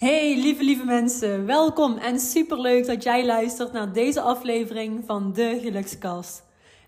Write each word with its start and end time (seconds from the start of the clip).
Hey 0.00 0.40
lieve 0.40 0.64
lieve 0.64 0.84
mensen, 0.84 1.46
welkom 1.46 1.96
en 1.96 2.20
superleuk 2.20 2.86
dat 2.86 3.02
jij 3.02 3.26
luistert 3.26 3.72
naar 3.72 3.92
deze 3.92 4.20
aflevering 4.20 5.02
van 5.06 5.32
de 5.32 5.58
Gelukskast. 5.62 6.44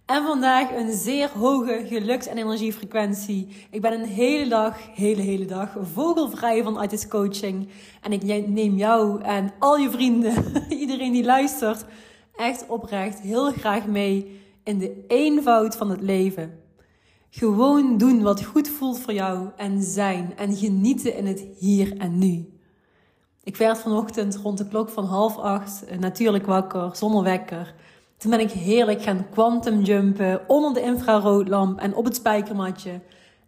En 0.06 0.24
vandaag 0.24 0.70
een 0.70 0.92
zeer 0.92 1.30
hoge 1.30 1.84
geluks- 1.88 2.26
en 2.26 2.38
energiefrequentie. 2.38 3.48
Ik 3.70 3.80
ben 3.80 3.92
een 3.92 4.08
hele 4.08 4.48
dag, 4.48 4.78
hele 4.94 5.22
hele 5.22 5.44
dag 5.44 5.76
vogelvrij 5.92 6.62
van 6.62 6.76
Artist 6.76 7.08
Coaching. 7.08 7.68
En 8.02 8.12
ik 8.12 8.22
neem 8.48 8.76
jou 8.76 9.22
en 9.22 9.52
al 9.58 9.76
je 9.76 9.90
vrienden, 9.90 10.34
iedereen 10.82 11.12
die 11.12 11.24
luistert, 11.24 11.84
echt 12.36 12.66
oprecht 12.68 13.20
heel 13.20 13.52
graag 13.52 13.86
mee 13.86 14.40
in 14.64 14.78
de 14.78 15.04
eenvoud 15.08 15.76
van 15.76 15.90
het 15.90 16.00
leven. 16.00 16.60
Gewoon 17.30 17.98
doen 17.98 18.22
wat 18.22 18.44
goed 18.44 18.68
voelt 18.68 19.00
voor 19.00 19.14
jou 19.14 19.48
en 19.56 19.82
zijn 19.82 20.32
en 20.36 20.56
genieten 20.56 21.16
in 21.16 21.26
het 21.26 21.46
hier 21.58 21.96
en 21.96 22.18
nu. 22.18 22.60
Ik 23.44 23.56
werd 23.56 23.78
vanochtend 23.78 24.36
rond 24.36 24.58
de 24.58 24.68
klok 24.68 24.88
van 24.88 25.04
half 25.04 25.38
acht 25.38 25.84
eh, 25.84 25.98
natuurlijk 25.98 26.46
wakker, 26.46 26.96
zonder 26.96 27.22
wekker. 27.22 27.74
Toen 28.16 28.30
ben 28.30 28.40
ik 28.40 28.50
heerlijk 28.50 29.02
gaan 29.02 29.26
quantum 29.30 29.80
jumpen 29.80 30.40
onder 30.46 30.74
de 30.74 30.82
infraroodlamp 30.82 31.78
en 31.78 31.94
op 31.94 32.04
het 32.04 32.14
spijkermatje. 32.14 33.00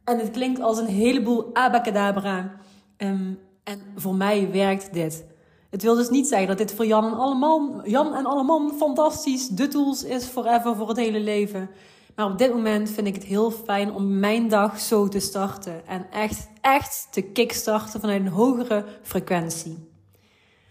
En 0.05 0.19
het 0.19 0.31
klinkt 0.31 0.61
als 0.61 0.79
een 0.79 0.87
heleboel 0.87 1.51
abacadabra. 1.53 2.51
Um, 2.99 3.39
en 3.65 3.81
voor 3.97 4.15
mij 4.15 4.51
werkt 4.53 4.93
dit. 4.93 5.25
Het 5.71 5.83
wil 5.83 5.95
dus 5.95 6.09
niet 6.09 6.27
zeggen 6.27 6.49
dat 6.49 6.59
dit 6.59 6.75
voor 6.75 6.87
Jan 6.87 7.05
en 7.05 7.19
Alleman, 7.19 7.83
Jan 7.85 8.15
en 8.15 8.27
Alleman 8.27 8.73
fantastisch 8.77 9.49
de 9.49 9.69
tools 9.69 10.05
is 10.05 10.25
forever 10.25 10.77
voor 10.77 10.89
het 10.89 10.97
hele 10.97 11.21
leven. 11.21 11.71
Maar 12.17 12.27
op 12.27 12.39
dit 12.39 12.53
moment 12.53 12.91
vind 12.91 13.07
ik 13.07 13.15
het 13.15 13.25
heel 13.25 13.51
fijn 13.51 13.93
om 13.93 14.19
mijn 14.19 14.49
dag 14.49 14.81
zo 14.81 15.09
te 15.09 15.21
starten. 15.21 15.87
En 15.87 16.07
echt, 16.11 16.49
echt 16.61 17.09
te 17.11 17.23
kickstarten 17.23 18.01
vanuit 18.01 18.21
een 18.21 18.29
hogere 18.29 18.85
frequentie. 19.03 19.89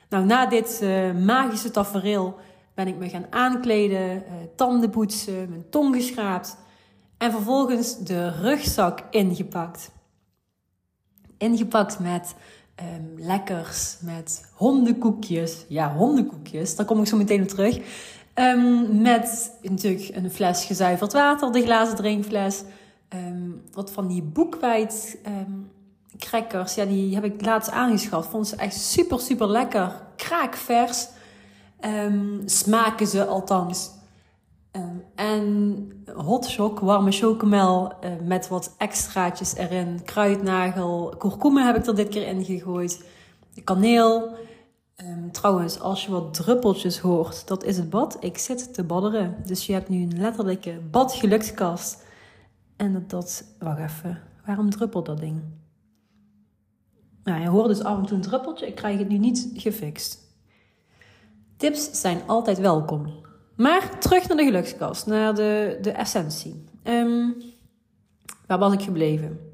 Nou, 0.10 0.26
na 0.26 0.46
dit 0.46 0.80
uh, 0.84 1.14
magische 1.14 1.72
tafereel 1.72 2.36
ben 2.74 2.88
ik 2.88 2.98
me 2.98 3.10
gaan 3.10 3.26
aankleden, 3.30 4.16
uh, 4.16 4.34
tanden 4.56 4.90
poetsen, 4.90 5.50
mijn 5.50 5.70
tong 5.70 5.96
geschraapt. 5.96 6.58
En 7.18 7.32
vervolgens 7.32 7.98
de 7.98 8.30
rugzak 8.30 9.00
ingepakt. 9.10 9.92
Ingepakt 11.38 12.00
met 12.00 12.36
um, 12.80 13.14
lekkers, 13.18 13.98
met 14.02 14.52
hondenkoekjes. 14.54 15.66
Ja, 15.68 15.94
hondenkoekjes, 15.94 16.76
daar 16.76 16.86
kom 16.86 17.00
ik 17.00 17.08
zo 17.08 17.18
meteen 17.18 17.42
op 17.42 17.48
terug. 17.48 17.80
Um, 18.36 19.02
met 19.02 19.58
natuurlijk 19.62 20.10
een 20.14 20.32
fles 20.32 20.66
gezuiverd 20.66 21.14
water, 21.14 21.52
de 21.52 21.62
glazen 21.62 21.96
drinkfles. 21.96 22.64
Um, 23.10 23.62
wat 23.72 23.92
van 23.92 24.08
die 24.08 24.22
boekwijd 24.22 25.18
um, 25.28 25.72
crackers. 26.18 26.76
Ja, 26.76 26.86
die 26.86 27.16
heb 27.16 27.24
ik 27.24 27.46
laatst 27.46 27.72
aangeschaft. 27.72 28.30
Vond 28.30 28.48
ze 28.48 28.56
echt 28.56 28.76
super, 28.76 29.20
super 29.20 29.48
lekker. 29.48 30.02
Kraakvers. 30.16 31.08
smaken 32.46 33.08
ze 33.08 33.26
althans. 33.26 33.92
en 35.16 36.06
hot 36.16 36.46
shock, 36.50 36.80
warme 36.80 37.12
chocomel 37.12 37.94
uh, 38.04 38.12
met 38.24 38.48
wat 38.48 38.76
extraatjes 38.78 39.56
erin. 39.56 40.02
Kruidnagel, 40.06 41.16
kurkuma 41.18 41.66
heb 41.66 41.76
ik 41.76 41.86
er 41.86 41.96
dit 41.96 42.10
keer 42.10 42.28
in 42.28 42.46
gegooid. 42.46 43.04
Kaneel. 43.64 44.36
Um, 44.98 45.32
trouwens, 45.32 45.80
als 45.80 46.06
je 46.06 46.12
wat 46.12 46.34
druppeltjes 46.34 47.00
hoort, 47.00 47.48
dat 47.48 47.64
is 47.64 47.78
het 47.78 47.90
bad. 47.90 48.18
Ik 48.20 48.38
zit 48.38 48.74
te 48.74 48.84
badderen. 48.84 49.36
Dus 49.46 49.66
je 49.66 49.74
hebt 49.74 49.90
nu 49.90 50.02
een 50.02 50.20
letterlijke 50.20 50.82
badgelukskast. 50.92 52.06
En 52.76 52.94
dat, 52.94 53.10
dat... 53.10 53.46
Wacht 53.60 53.80
even. 53.80 54.22
Waarom 54.46 54.70
druppelt 54.70 55.06
dat 55.06 55.20
ding? 55.20 55.42
Nou, 57.24 57.42
je 57.42 57.48
hoort 57.48 57.68
dus 57.68 57.84
af 57.84 57.98
en 57.98 58.06
toe 58.06 58.16
een 58.16 58.24
druppeltje. 58.24 58.68
Ik 58.68 58.76
krijg 58.76 58.98
het 58.98 59.10
nu 59.10 59.18
niet 59.18 59.50
gefixt. 59.54 60.20
Tips 61.58 62.02
zijn 62.02 62.22
altijd 62.28 62.58
welkom. 62.58 63.14
Maar 63.56 64.00
terug 64.00 64.28
naar 64.28 64.38
de 64.38 64.44
gelukskast. 64.44 65.06
Naar 65.06 65.36
de, 65.36 65.78
de 65.82 65.92
essentie. 65.92 66.66
Um, 66.84 67.36
waar 68.48 68.60
was 68.60 68.74
ik 68.74 68.82
gebleven? 68.82 69.53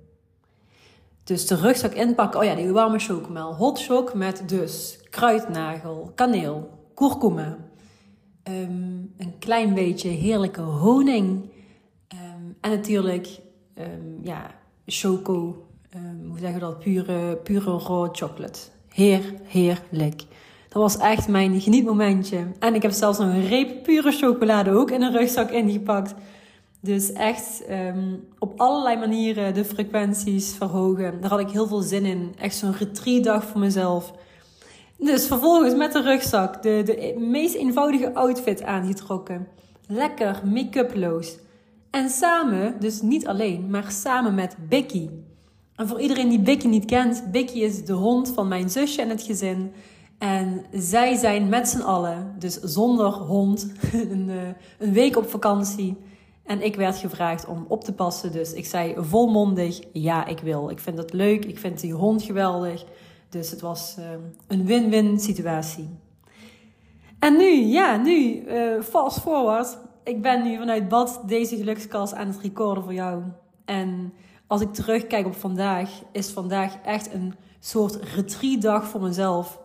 Dus 1.29 1.47
de 1.47 1.55
rugzak 1.55 1.93
inpakken. 1.93 2.39
Oh 2.39 2.45
ja, 2.45 2.55
die 2.55 2.71
warme 2.71 2.99
chocomel. 2.99 3.55
Hot 3.55 3.79
shock 3.79 4.13
met 4.13 4.43
dus 4.45 4.99
kruidnagel, 5.09 6.11
kaneel, 6.15 6.69
kurkuma. 6.95 7.57
Um, 8.43 9.13
een 9.17 9.33
klein 9.39 9.73
beetje 9.73 10.09
heerlijke 10.09 10.61
honing. 10.61 11.51
Um, 12.13 12.57
en 12.61 12.69
natuurlijk, 12.69 13.39
um, 13.77 14.19
ja, 14.21 14.51
choco. 14.85 15.67
hoe 16.27 16.39
zeggen 16.39 16.53
we 16.53 16.65
dat? 16.65 16.79
Pure, 16.79 17.35
pure 17.35 17.77
raw 17.77 18.09
chocolate. 18.11 18.59
Heer, 18.87 19.33
heerlijk. 19.43 20.23
Dat 20.69 20.81
was 20.81 20.97
echt 20.97 21.27
mijn 21.27 21.61
genietmomentje. 21.61 22.47
En 22.59 22.75
ik 22.75 22.81
heb 22.81 22.91
zelfs 22.91 23.19
een 23.19 23.47
reep 23.47 23.83
pure 23.83 24.11
chocolade 24.11 24.71
ook 24.71 24.91
in 24.91 25.01
een 25.01 25.11
rugzak 25.11 25.49
ingepakt. 25.49 26.13
Dus 26.81 27.13
echt 27.13 27.63
um, 27.69 28.27
op 28.39 28.59
allerlei 28.59 28.97
manieren 28.97 29.53
de 29.53 29.65
frequenties 29.65 30.53
verhogen. 30.53 31.21
Daar 31.21 31.29
had 31.29 31.39
ik 31.39 31.49
heel 31.49 31.67
veel 31.67 31.81
zin 31.81 32.05
in. 32.05 32.33
Echt 32.37 32.55
zo'n 32.55 32.75
retreatdag 32.75 33.45
voor 33.45 33.59
mezelf. 33.59 34.13
Dus 34.97 35.27
vervolgens 35.27 35.75
met 35.75 35.91
de 35.91 36.01
rugzak 36.01 36.63
de, 36.63 36.81
de 36.85 37.15
meest 37.17 37.55
eenvoudige 37.55 38.13
outfit 38.13 38.63
aangetrokken. 38.63 39.47
Lekker 39.87 40.41
make-uploos. 40.45 41.37
En 41.89 42.09
samen, 42.09 42.75
dus 42.79 43.01
niet 43.01 43.27
alleen, 43.27 43.69
maar 43.69 43.91
samen 43.91 44.35
met 44.35 44.55
Bicky. 44.69 45.09
En 45.75 45.87
voor 45.87 45.99
iedereen 45.99 46.29
die 46.29 46.41
Bicky 46.41 46.67
niet 46.67 46.85
kent, 46.85 47.31
Bicky 47.31 47.59
is 47.59 47.85
de 47.85 47.93
hond 47.93 48.31
van 48.35 48.47
mijn 48.47 48.69
zusje 48.69 49.01
en 49.01 49.09
het 49.09 49.21
gezin. 49.21 49.71
En 50.17 50.65
zij 50.71 51.15
zijn 51.15 51.49
met 51.49 51.67
z'n 51.67 51.81
allen, 51.81 52.35
dus 52.39 52.59
zonder 52.59 53.11
hond, 53.11 53.71
een, 54.11 54.29
eh, 54.29 54.37
een 54.79 54.93
week 54.93 55.17
op 55.17 55.29
vakantie 55.29 55.97
en 56.49 56.61
ik 56.61 56.75
werd 56.75 56.97
gevraagd 56.97 57.45
om 57.45 57.65
op 57.67 57.83
te 57.83 57.93
passen. 57.93 58.31
Dus 58.31 58.53
ik 58.53 58.65
zei 58.65 58.95
volmondig: 58.97 59.79
ja, 59.93 60.25
ik 60.25 60.39
wil. 60.39 60.69
Ik 60.69 60.79
vind 60.79 60.97
het 60.97 61.13
leuk. 61.13 61.45
Ik 61.45 61.57
vind 61.57 61.79
die 61.79 61.93
hond 61.93 62.23
geweldig. 62.23 62.85
Dus 63.29 63.51
het 63.51 63.61
was 63.61 63.95
uh, 63.99 64.05
een 64.47 64.65
win-win 64.65 65.19
situatie. 65.19 65.89
En 67.19 67.37
nu, 67.37 67.51
ja, 67.51 67.97
nu, 67.97 68.43
uh, 68.47 68.81
fast 68.81 69.19
forward. 69.19 69.77
Ik 70.03 70.21
ben 70.21 70.43
nu 70.43 70.57
vanuit 70.57 70.87
bad 70.87 71.21
deze 71.25 71.57
gelukskast 71.57 72.13
aan 72.13 72.27
het 72.27 72.39
recorden 72.41 72.83
voor 72.83 72.93
jou. 72.93 73.23
En 73.65 74.13
als 74.47 74.61
ik 74.61 74.73
terugkijk 74.73 75.25
op 75.25 75.35
vandaag, 75.35 75.89
is 76.11 76.29
vandaag 76.29 76.75
echt 76.83 77.13
een 77.13 77.35
soort 77.59 77.95
retreatdag 77.95 78.87
voor 78.87 79.01
mezelf. 79.01 79.59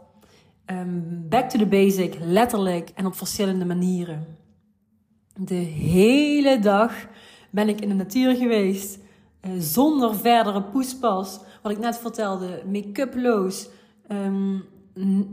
Um, 0.67 1.27
back 1.28 1.49
to 1.50 1.59
the 1.59 1.67
basic, 1.67 2.17
letterlijk 2.21 2.91
en 2.94 3.06
op 3.06 3.15
verschillende 3.15 3.65
manieren. 3.65 4.44
De 5.37 5.55
hele 5.55 6.59
dag 6.59 6.93
ben 7.50 7.69
ik 7.69 7.81
in 7.81 7.89
de 7.89 7.95
natuur 7.95 8.34
geweest. 8.34 8.99
Uh, 9.47 9.53
zonder 9.59 10.15
verdere 10.15 10.62
poespas. 10.62 11.41
Wat 11.62 11.72
ik 11.72 11.78
net 11.78 11.99
vertelde, 11.99 12.62
make-uploos. 12.72 13.69
Um, 14.09 14.65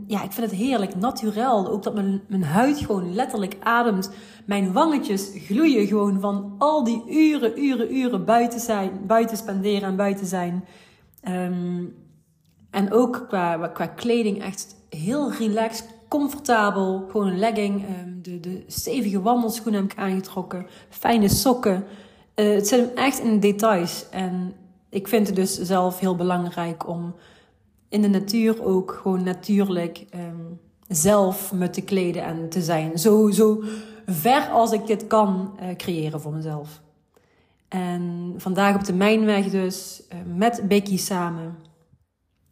ja, 0.06 0.22
ik 0.22 0.32
vind 0.32 0.50
het 0.50 0.60
heerlijk, 0.60 0.94
naturel. 0.96 1.68
Ook 1.68 1.82
dat 1.82 1.94
mijn, 1.94 2.20
mijn 2.28 2.44
huid 2.44 2.78
gewoon 2.78 3.14
letterlijk 3.14 3.56
ademt. 3.60 4.10
Mijn 4.46 4.72
wangetjes 4.72 5.30
gloeien 5.34 5.86
gewoon 5.86 6.20
van 6.20 6.54
al 6.58 6.84
die 6.84 7.02
uren, 7.08 7.64
uren, 7.64 7.94
uren 7.94 8.24
buiten 8.24 8.60
zijn. 8.60 8.90
Buiten 9.06 9.36
spenderen 9.36 9.88
en 9.88 9.96
buiten 9.96 10.26
zijn. 10.26 10.64
Um, 11.28 11.94
en 12.70 12.92
ook 12.92 13.24
qua, 13.28 13.68
qua 13.68 13.86
kleding 13.86 14.42
echt 14.42 14.76
heel 14.88 15.32
relaxed, 15.32 15.88
comfortabel. 16.12 17.06
Gewoon 17.10 17.26
een 17.26 17.38
legging. 17.38 17.84
Um, 17.84 18.22
de, 18.22 18.40
de 18.40 18.64
stevige 18.66 19.22
wandelschoenen 19.22 19.82
heb 19.82 19.92
ik 19.92 19.98
aangetrokken. 19.98 20.66
Fijne 20.88 21.28
sokken. 21.28 21.84
Uh, 22.34 22.54
het 22.54 22.68
zit 22.68 22.80
hem 22.80 22.96
echt 22.96 23.18
in 23.20 23.32
de 23.32 23.38
details. 23.38 24.06
En 24.10 24.52
ik 24.90 25.08
vind 25.08 25.26
het 25.26 25.36
dus 25.36 25.60
zelf 25.60 25.98
heel 25.98 26.16
belangrijk 26.16 26.88
om 26.88 27.14
in 27.88 28.02
de 28.02 28.08
natuur 28.08 28.64
ook 28.64 28.98
gewoon 29.02 29.22
natuurlijk 29.22 30.06
um, 30.14 30.60
zelf 30.88 31.52
me 31.52 31.70
te 31.70 31.80
kleden 31.80 32.24
en 32.24 32.48
te 32.48 32.62
zijn. 32.62 32.98
Zo, 32.98 33.30
zo 33.30 33.62
ver 34.06 34.48
als 34.48 34.72
ik 34.72 34.86
dit 34.86 35.06
kan 35.06 35.58
uh, 35.60 35.76
creëren 35.76 36.20
voor 36.20 36.32
mezelf. 36.32 36.80
En 37.68 38.34
vandaag 38.36 38.74
op 38.74 38.84
de 38.84 38.92
Mijnweg 38.92 39.50
dus, 39.50 40.02
uh, 40.12 40.18
met 40.36 40.62
Becky 40.68 40.98
samen. 40.98 41.56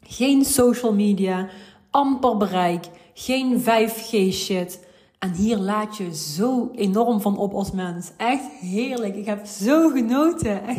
Geen 0.03 0.45
social 0.45 0.95
media, 0.95 1.49
amper 1.91 2.37
bereik, 2.37 2.87
geen 3.15 3.61
5G 3.61 4.33
shit. 4.33 4.89
En 5.19 5.33
hier 5.33 5.57
laat 5.57 5.97
je 5.97 6.15
zo 6.15 6.71
enorm 6.75 7.21
van 7.21 7.39
op 7.39 7.53
als 7.53 7.71
mens. 7.71 8.13
Echt 8.17 8.51
heerlijk. 8.61 9.17
Ik 9.17 9.27
heb 9.27 9.47
zo 9.47 9.89
genoten. 9.89 10.61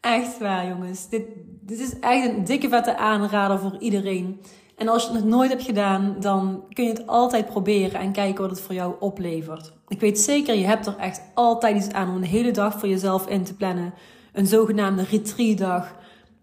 Echt, 0.00 0.38
waar, 0.38 0.68
jongens. 0.68 1.08
Dit, 1.08 1.22
dit 1.60 1.78
is 1.78 1.98
echt 1.98 2.28
een 2.28 2.44
dikke 2.44 2.68
vette 2.68 2.96
aanrader 2.96 3.58
voor 3.58 3.76
iedereen. 3.78 4.40
En 4.76 4.88
als 4.88 5.06
je 5.06 5.12
het 5.12 5.24
nog 5.24 5.28
nooit 5.28 5.50
hebt 5.50 5.62
gedaan, 5.62 6.16
dan 6.20 6.64
kun 6.72 6.84
je 6.84 6.90
het 6.90 7.06
altijd 7.06 7.46
proberen 7.46 8.00
en 8.00 8.12
kijken 8.12 8.42
wat 8.42 8.50
het 8.50 8.60
voor 8.60 8.74
jou 8.74 8.94
oplevert. 9.00 9.72
Ik 9.88 10.00
weet 10.00 10.18
zeker, 10.18 10.54
je 10.54 10.66
hebt 10.66 10.86
er 10.86 10.96
echt 10.96 11.20
altijd 11.34 11.76
iets 11.76 11.92
aan 11.94 12.08
om 12.08 12.16
een 12.16 12.22
hele 12.22 12.50
dag 12.50 12.78
voor 12.78 12.88
jezelf 12.88 13.26
in 13.26 13.44
te 13.44 13.54
plannen. 13.54 13.94
Een 14.32 14.46
zogenaamde 14.46 15.02
retreatdag. 15.02 15.94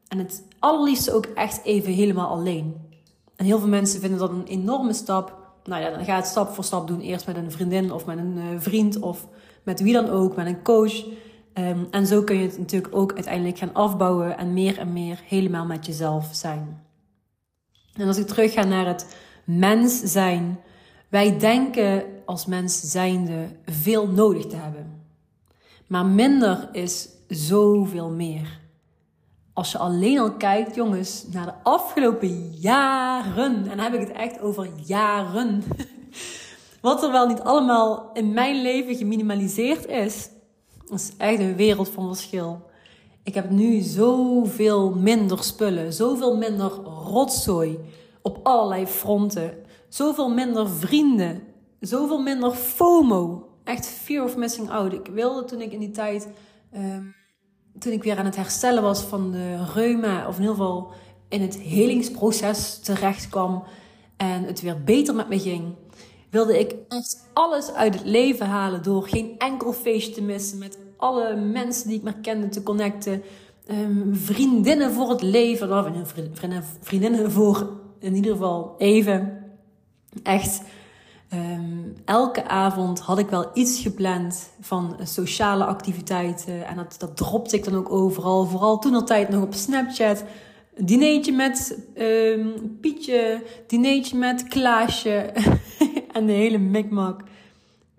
En 0.08 0.18
het 0.18 0.48
allerliefste 0.60 1.14
ook 1.14 1.26
echt 1.26 1.64
even 1.64 1.94
helemaal 1.94 2.30
alleen. 2.30 2.83
En 3.36 3.46
heel 3.46 3.60
veel 3.60 3.68
mensen 3.68 4.00
vinden 4.00 4.20
dat 4.20 4.30
een 4.30 4.46
enorme 4.46 4.94
stap. 4.94 5.38
Nou 5.64 5.82
ja, 5.82 5.90
dan 5.90 6.06
ga 6.06 6.12
je 6.12 6.22
het 6.22 6.30
stap 6.30 6.50
voor 6.50 6.64
stap 6.64 6.88
doen. 6.88 7.00
Eerst 7.00 7.28
met 7.28 7.36
een 7.36 7.52
vriendin 7.52 7.92
of 7.92 8.06
met 8.06 8.18
een 8.18 8.38
uh, 8.38 8.44
vriend 8.58 9.00
of 9.00 9.28
met 9.64 9.82
wie 9.82 9.94
dan 9.94 10.10
ook, 10.10 10.36
met 10.36 10.46
een 10.46 10.64
coach. 10.64 11.06
Um, 11.54 11.88
en 11.92 12.08
zo 12.08 12.24
kun 12.24 12.38
je 12.38 12.48
het 12.48 12.58
natuurlijk 12.58 12.96
ook 12.96 13.14
uiteindelijk 13.14 13.58
gaan 13.58 13.74
afbouwen 13.74 14.38
en 14.38 14.54
meer 14.54 14.78
en 14.78 14.94
meer 14.94 15.20
helemaal 15.28 15.66
met 15.66 15.86
jezelf 15.86 16.30
zijn. 16.32 16.82
En 17.94 18.08
als 18.08 18.18
ik 18.18 18.28
terug 18.28 18.54
ga 18.54 18.64
naar 18.64 18.86
het 18.86 19.16
mens 19.44 20.00
zijn. 20.00 20.60
Wij 21.10 21.40
denken 21.40 22.04
als 22.26 22.46
mens 22.46 22.80
zijnde 22.80 23.48
veel 23.66 24.08
nodig 24.08 24.46
te 24.46 24.56
hebben. 24.56 25.02
Maar 25.88 26.06
minder 26.06 26.70
is 26.72 27.10
zoveel 27.28 28.10
meer. 28.10 28.62
Als 29.54 29.72
je 29.72 29.78
alleen 29.78 30.20
al 30.20 30.32
kijkt, 30.32 30.76
jongens, 30.76 31.26
naar 31.32 31.46
de 31.46 31.54
afgelopen 31.64 32.52
jaren, 32.52 33.56
en 33.56 33.78
dan 33.78 33.80
heb 33.80 33.94
ik 33.94 34.00
het 34.00 34.12
echt 34.12 34.40
over 34.40 34.70
jaren, 34.86 35.64
wat 36.82 37.04
er 37.04 37.12
wel 37.12 37.28
niet 37.28 37.42
allemaal 37.42 38.10
in 38.14 38.34
mijn 38.34 38.62
leven 38.62 38.96
geminimaliseerd 38.96 39.86
is, 39.86 40.30
dat 40.86 41.00
is 41.00 41.12
echt 41.18 41.40
een 41.40 41.56
wereld 41.56 41.90
van 41.90 42.08
verschil. 42.16 42.62
Ik 43.24 43.34
heb 43.34 43.50
nu 43.50 43.80
zoveel 43.80 44.92
minder 44.92 45.44
spullen, 45.44 45.94
zoveel 45.94 46.38
minder 46.38 46.72
rotzooi 47.08 47.80
op 48.22 48.40
allerlei 48.44 48.88
fronten, 48.88 49.54
zoveel 49.90 50.30
minder 50.30 50.70
vrienden, 50.70 51.42
zoveel 51.80 52.22
minder 52.22 52.52
FOMO. 52.52 53.48
Echt 53.64 53.88
fear 53.88 54.24
of 54.24 54.38
missing 54.38 54.70
out. 54.70 54.94
Ik 54.94 55.08
wilde 55.14 55.46
toen 55.46 55.62
ik 55.62 55.72
in 55.72 55.80
die 55.80 55.92
tijd, 55.92 56.28
ehm, 56.72 57.04
toen 57.80 57.92
ik 57.92 58.04
weer 58.04 58.18
aan 58.18 58.26
het 58.26 58.36
herstellen 58.36 58.84
was 58.84 59.02
van 59.02 59.32
de 59.32 59.66
reuma, 59.74 60.28
of 60.28 60.36
in 60.36 60.42
ieder 60.42 60.56
geval 60.56 60.92
in 61.28 61.42
het 61.42 61.58
helingsproces 61.58 62.80
terecht 62.80 63.30
kwam 63.30 63.64
en 64.18 64.44
het 64.44 64.62
weer 64.62 64.84
beter 64.84 65.16
met 65.16 65.30
me 65.30 65.40
ging, 65.40 65.76
wilde 66.30 66.60
ik 66.60 66.76
echt 66.88 67.28
alles 67.34 67.72
uit 67.72 67.94
het 67.94 68.06
leven 68.06 68.48
halen 68.48 68.84
door 68.84 69.08
geen 69.08 69.36
enkel 69.38 69.74
feestje 69.74 70.14
te 70.14 70.22
missen, 70.22 70.58
met 70.58 70.78
alle 70.98 71.36
mensen 71.36 71.88
die 71.88 71.98
ik 71.98 72.04
maar 72.04 72.18
kende 72.22 72.50
te 72.50 72.64
connecten, 72.64 73.24
um, 73.70 74.16
vriendinnen 74.16 74.92
voor 74.92 75.10
het 75.10 75.22
leven, 75.22 76.02
of 76.02 76.14
vriendinnen 76.82 77.32
voor 77.32 77.70
in 78.00 78.16
ieder 78.16 78.32
geval 78.32 78.76
even. 78.78 79.44
Echt 80.24 80.62
Um, 81.34 81.94
elke 82.06 82.48
avond 82.48 83.00
had 83.00 83.20
ik 83.20 83.30
wel 83.30 83.50
iets 83.54 83.80
gepland 83.80 84.50
van 84.60 84.96
sociale 85.04 85.66
activiteiten. 85.66 86.68
En 86.68 86.76
dat, 86.76 86.96
dat 86.98 87.18
dropte 87.18 87.56
ik 87.56 87.64
dan 87.64 87.76
ook 87.76 87.92
overal. 87.92 88.46
Vooral 88.46 88.80
toen 88.80 88.94
altijd 88.94 89.30
nog 89.30 89.44
op 89.44 89.54
Snapchat. 89.54 90.24
Dineetje 90.78 91.32
met 91.32 91.80
um, 91.98 92.78
Pietje. 92.82 93.44
Dineetje 93.68 94.18
met 94.18 94.48
Klaasje. 94.48 95.16
en 96.14 96.26
de 96.26 96.32
hele 96.32 96.58
mikmak. 96.58 97.22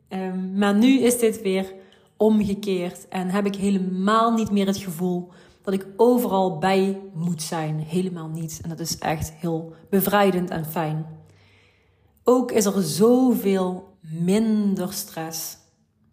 Um, 0.09 0.59
maar 0.59 0.75
nu 0.75 0.99
is 0.99 1.19
dit 1.19 1.43
weer 1.43 1.73
omgekeerd. 2.17 3.09
En 3.09 3.29
heb 3.29 3.47
ik 3.47 3.57
helemaal 3.57 4.33
niet 4.33 4.51
meer 4.51 4.67
het 4.67 4.79
gevoel 4.79 5.29
dat 5.63 5.75
ik 5.75 5.87
overal 5.97 6.59
bij 6.59 7.01
moet 7.15 7.43
zijn. 7.43 7.79
Helemaal 7.79 8.29
niet. 8.29 8.61
En 8.63 8.69
dat 8.69 8.81
is 8.81 8.99
echt 8.99 9.33
heel 9.33 9.73
bevrijdend 9.91 10.51
en 10.51 10.65
fijn. 10.67 11.07
Ook 12.25 12.53
is 12.53 12.65
er 12.65 12.82
zoveel 12.82 13.97
minder 14.00 14.93
stress. 14.93 15.56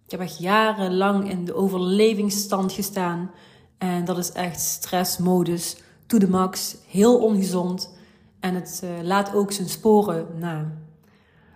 Ik 0.06 0.12
heb 0.12 0.20
echt 0.20 0.38
jarenlang 0.38 1.30
in 1.30 1.46
de 1.46 1.54
overlevingsstand 1.54 2.72
gestaan. 2.72 3.32
En 3.78 4.06
dat 4.06 4.18
is 4.18 4.32
echt 4.32 4.60
stressmodus 4.60 5.78
to 6.06 6.18
the 6.18 6.30
max. 6.30 6.76
Heel 6.88 7.18
ongezond. 7.18 7.94
En 8.40 8.56
het 8.56 8.82
uh, 8.84 8.90
laat 9.04 9.34
ook 9.34 9.52
zijn 9.52 9.70
sporen 9.70 10.28
na. 10.40 10.78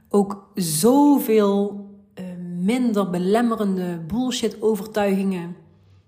Ook 0.09 0.49
zoveel 0.55 1.89
uh, 2.15 2.25
minder 2.57 3.09
belemmerende 3.09 3.99
bullshit 4.07 4.61
overtuigingen. 4.61 5.55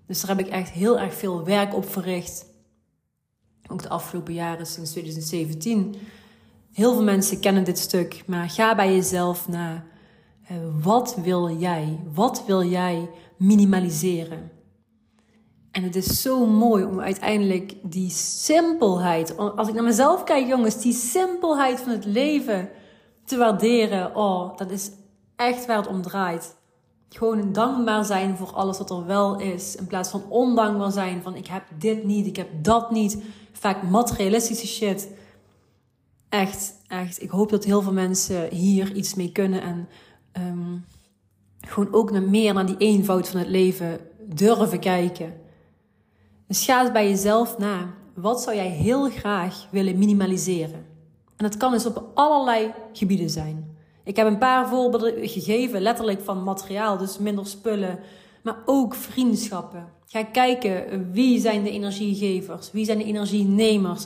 Dus 0.05 0.21
daar 0.21 0.37
heb 0.37 0.45
ik 0.45 0.51
echt 0.51 0.69
heel 0.69 0.99
erg 0.99 1.13
veel 1.13 1.43
werk 1.43 1.75
op 1.75 1.89
verricht. 1.89 2.45
Ook 3.67 3.81
de 3.81 3.89
afgelopen 3.89 4.33
jaren, 4.33 4.65
sinds 4.65 4.91
2017 4.91 5.95
Heel 6.71 6.93
veel 6.93 7.03
mensen 7.03 7.39
kennen 7.39 7.63
dit 7.63 7.79
stuk, 7.79 8.23
maar 8.25 8.49
ga 8.49 8.75
bij 8.75 8.93
jezelf 8.93 9.47
na. 9.47 9.85
Eh, 10.47 10.55
wat 10.81 11.15
wil 11.23 11.57
jij? 11.57 11.99
Wat 12.13 12.43
wil 12.45 12.63
jij 12.63 13.09
minimaliseren? 13.37 14.51
En 15.71 15.83
het 15.83 15.95
is 15.95 16.21
zo 16.21 16.45
mooi 16.45 16.85
om 16.85 16.99
uiteindelijk 16.99 17.73
die 17.83 18.09
simpelheid, 18.09 19.37
als 19.37 19.67
ik 19.67 19.73
naar 19.73 19.83
mezelf 19.83 20.23
kijk, 20.23 20.47
jongens, 20.47 20.81
die 20.81 20.93
simpelheid 20.93 21.79
van 21.79 21.91
het 21.91 22.05
leven 22.05 22.69
te 23.25 23.37
waarderen. 23.37 24.15
Oh, 24.15 24.57
dat 24.57 24.71
is 24.71 24.91
echt 25.35 25.65
waar 25.65 25.77
het 25.77 25.87
om 25.87 26.01
draait. 26.01 26.55
Gewoon 27.09 27.53
dankbaar 27.53 28.05
zijn 28.05 28.37
voor 28.37 28.51
alles 28.53 28.77
wat 28.77 28.89
er 28.89 29.05
wel 29.05 29.39
is. 29.39 29.75
In 29.75 29.87
plaats 29.87 30.09
van 30.09 30.23
ondankbaar 30.29 30.91
zijn 30.91 31.21
van 31.23 31.35
ik 31.35 31.47
heb 31.47 31.63
dit 31.79 32.03
niet, 32.03 32.25
ik 32.25 32.35
heb 32.35 32.49
dat 32.61 32.91
niet. 32.91 33.23
Vaak 33.51 33.83
materialistische 33.83 34.67
shit 34.67 35.09
echt, 36.39 36.73
echt, 36.87 37.21
ik 37.21 37.29
hoop 37.29 37.49
dat 37.49 37.63
heel 37.63 37.81
veel 37.81 37.93
mensen 37.93 38.49
hier 38.53 38.93
iets 38.93 39.13
mee 39.13 39.31
kunnen. 39.31 39.61
En 39.61 39.87
um, 40.41 40.85
gewoon 41.61 41.93
ook 41.93 42.11
naar 42.11 42.21
meer 42.21 42.53
naar 42.53 42.65
die 42.65 42.77
eenvoud 42.77 43.29
van 43.29 43.39
het 43.39 43.49
leven 43.49 43.99
durven 44.29 44.79
kijken. 44.79 45.33
Dus 46.47 46.65
ga 46.65 46.81
eens 46.81 46.91
bij 46.91 47.09
jezelf 47.09 47.57
na. 47.57 47.93
Wat 48.15 48.41
zou 48.41 48.55
jij 48.55 48.69
heel 48.69 49.09
graag 49.09 49.67
willen 49.71 49.97
minimaliseren? 49.97 50.85
En 51.37 51.45
dat 51.45 51.57
kan 51.57 51.71
dus 51.71 51.85
op 51.85 52.11
allerlei 52.13 52.73
gebieden 52.93 53.29
zijn. 53.29 53.75
Ik 54.03 54.15
heb 54.15 54.27
een 54.27 54.37
paar 54.37 54.67
voorbeelden 54.67 55.27
gegeven, 55.29 55.81
letterlijk 55.81 56.21
van 56.21 56.43
materiaal, 56.43 56.97
dus 56.97 57.17
minder 57.17 57.47
spullen, 57.47 57.99
maar 58.43 58.57
ook 58.65 58.95
vriendschappen. 58.95 59.87
Ga 60.05 60.23
kijken 60.23 61.11
wie 61.11 61.39
zijn 61.39 61.63
de 61.63 61.71
energiegevers, 61.71 62.71
wie 62.71 62.85
zijn 62.85 62.97
de 62.97 63.03
energienemers. 63.03 64.05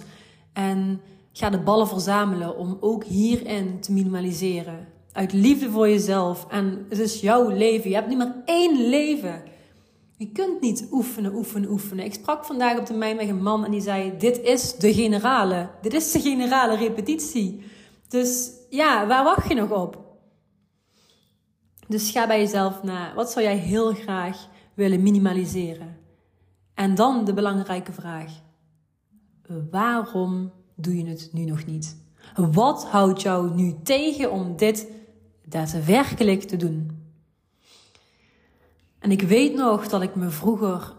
En 0.53 1.01
Ga 1.33 1.49
de 1.49 1.59
ballen 1.59 1.87
verzamelen 1.87 2.57
om 2.57 2.77
ook 2.79 3.03
hierin 3.03 3.79
te 3.79 3.91
minimaliseren. 3.91 4.87
Uit 5.11 5.33
liefde 5.33 5.69
voor 5.69 5.89
jezelf. 5.89 6.45
En 6.49 6.85
het 6.89 6.99
is 6.99 7.21
jouw 7.21 7.49
leven. 7.49 7.89
Je 7.89 7.95
hebt 7.95 8.07
niet 8.07 8.17
maar 8.17 8.41
één 8.45 8.89
leven. 8.89 9.43
Je 10.17 10.31
kunt 10.31 10.61
niet 10.61 10.87
oefenen, 10.91 11.33
oefenen, 11.35 11.69
oefenen. 11.69 12.05
Ik 12.05 12.13
sprak 12.13 12.45
vandaag 12.45 12.77
op 12.77 12.85
de 12.85 12.93
mijn 12.93 13.15
met 13.15 13.29
een 13.29 13.41
man 13.41 13.65
en 13.65 13.71
die 13.71 13.81
zei: 13.81 14.17
Dit 14.17 14.41
is 14.41 14.75
de 14.75 14.93
generale. 14.93 15.69
Dit 15.81 15.93
is 15.93 16.11
de 16.11 16.19
generale 16.19 16.75
repetitie. 16.75 17.63
Dus 18.07 18.51
ja, 18.69 19.07
waar 19.07 19.23
wacht 19.23 19.47
je 19.47 19.55
nog 19.55 19.71
op? 19.71 20.00
Dus 21.88 22.11
ga 22.11 22.27
bij 22.27 22.39
jezelf 22.39 22.83
na. 22.83 23.13
Wat 23.13 23.31
zou 23.31 23.45
jij 23.45 23.57
heel 23.57 23.93
graag 23.93 24.47
willen 24.73 25.03
minimaliseren? 25.03 25.97
En 26.73 26.95
dan 26.95 27.25
de 27.25 27.33
belangrijke 27.33 27.93
vraag: 27.93 28.31
waarom 29.71 30.51
doe 30.75 30.97
je 30.97 31.05
het 31.05 31.29
nu 31.31 31.45
nog 31.45 31.65
niet? 31.65 31.97
Wat 32.35 32.85
houdt 32.85 33.21
jou 33.21 33.55
nu 33.55 33.75
tegen 33.83 34.31
om 34.31 34.57
dit 34.57 34.87
daadwerkelijk 35.45 36.41
te 36.41 36.57
doen? 36.57 36.99
En 38.99 39.11
ik 39.11 39.21
weet 39.21 39.53
nog 39.53 39.87
dat 39.87 40.01
ik 40.01 40.15
me 40.15 40.29
vroeger, 40.29 40.93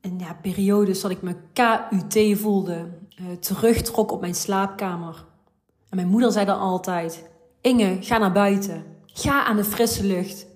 in 0.00 0.18
ja, 0.18 0.34
periodes 0.42 1.00
dat 1.00 1.10
ik 1.10 1.22
me 1.22 1.36
KUT 1.52 2.38
voelde, 2.38 2.88
uh, 3.20 3.36
terugtrok 3.36 4.12
op 4.12 4.20
mijn 4.20 4.34
slaapkamer. 4.34 5.26
En 5.88 5.96
mijn 5.96 6.08
moeder 6.08 6.32
zei 6.32 6.46
dan 6.46 6.58
altijd: 6.58 7.24
Inge, 7.60 7.96
ga 8.00 8.18
naar 8.18 8.32
buiten. 8.32 8.84
Ga 9.06 9.44
aan 9.44 9.56
de 9.56 9.64
frisse 9.64 10.04
lucht. 10.04 10.46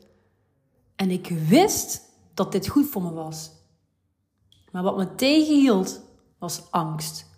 En 0.97 1.11
ik 1.11 1.29
wist 1.49 2.03
dat 2.35 2.53
dit 2.53 2.69
goed 2.69 2.87
voor 2.87 3.03
me 3.03 3.13
was. 3.13 3.51
Maar 4.71 4.83
wat 4.83 4.97
me 4.97 5.15
tegenhield 5.15 6.03
was 6.39 6.71
angst. 6.71 7.31